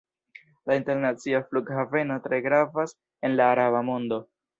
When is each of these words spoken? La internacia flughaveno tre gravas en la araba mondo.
La 0.69 0.77
internacia 0.77 1.41
flughaveno 1.51 2.17
tre 2.23 2.39
gravas 2.47 2.95
en 3.29 3.37
la 3.41 3.51
araba 3.57 3.83
mondo. 3.91 4.19